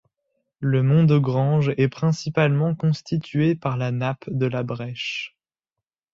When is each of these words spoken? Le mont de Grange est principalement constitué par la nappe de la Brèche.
Le 0.61 0.81
mont 0.81 1.03
de 1.03 1.19
Grange 1.19 1.75
est 1.77 1.87
principalement 1.87 2.73
constitué 2.73 3.53
par 3.53 3.77
la 3.77 3.91
nappe 3.91 4.27
de 4.31 4.47
la 4.47 4.63
Brèche. 4.63 5.35